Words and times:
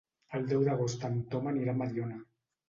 El 0.37 0.47
deu 0.53 0.63
d'agost 0.67 1.05
en 1.09 1.19
Tom 1.35 1.51
anirà 1.53 1.77
a 1.77 1.81
Mediona. 1.83 2.19